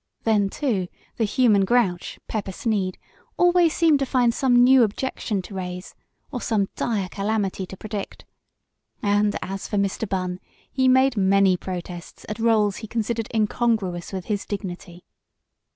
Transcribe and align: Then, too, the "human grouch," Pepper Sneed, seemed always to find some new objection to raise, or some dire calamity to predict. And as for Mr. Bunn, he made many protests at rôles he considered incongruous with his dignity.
Then, 0.23 0.49
too, 0.49 0.87
the 1.17 1.25
"human 1.25 1.63
grouch," 1.63 2.17
Pepper 2.27 2.51
Sneed, 2.51 2.95
seemed 2.95 3.27
always 3.37 3.79
to 3.79 4.03
find 4.03 4.33
some 4.33 4.55
new 4.63 4.81
objection 4.81 5.43
to 5.43 5.53
raise, 5.53 5.93
or 6.31 6.41
some 6.41 6.69
dire 6.75 7.07
calamity 7.07 7.67
to 7.67 7.77
predict. 7.77 8.25
And 9.03 9.37
as 9.43 9.67
for 9.67 9.77
Mr. 9.77 10.09
Bunn, 10.09 10.39
he 10.71 10.87
made 10.87 11.17
many 11.17 11.55
protests 11.55 12.25
at 12.27 12.37
rôles 12.37 12.77
he 12.77 12.87
considered 12.87 13.27
incongruous 13.31 14.11
with 14.11 14.25
his 14.25 14.43
dignity. 14.47 15.03